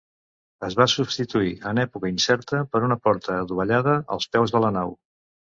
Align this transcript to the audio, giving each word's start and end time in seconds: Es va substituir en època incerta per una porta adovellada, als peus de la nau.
Es 0.67 0.75
va 0.77 0.87
substituir 0.93 1.51
en 1.71 1.81
època 1.83 2.11
incerta 2.13 2.63
per 2.73 2.83
una 2.89 2.99
porta 3.05 3.37
adovellada, 3.43 3.95
als 4.19 4.29
peus 4.39 4.57
de 4.57 4.65
la 4.67 4.75
nau. 4.81 4.99